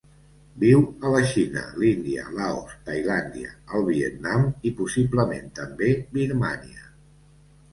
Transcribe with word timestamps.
Viu 0.61 0.85
a 1.09 1.11
la 1.15 1.19
Xina, 1.31 1.65
l'Índia, 1.83 2.23
Laos, 2.39 2.73
Tailàndia, 2.87 3.53
el 3.81 3.85
Vietnam 3.91 4.49
i, 4.71 4.73
possiblement 4.81 5.53
també, 5.61 5.91
Birmània. 6.17 6.91